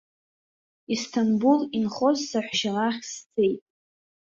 Исҭамбул 0.93 1.59
инхоз 1.77 2.17
саҳәшьа 2.29 2.71
лахь 2.75 3.01
сцеит. 3.11 3.61